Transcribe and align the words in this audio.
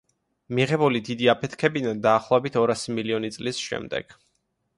მიღებული 0.59 1.01
დიდი 1.09 1.29
აფეთქებიდან, 1.33 2.01
დაახლოებით 2.07 2.59
ორასი 2.63 2.97
მილიონი 2.97 3.31
წლის 3.37 3.61
შემდეგ. 3.69 4.19